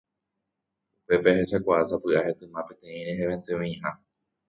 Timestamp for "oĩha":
3.63-3.89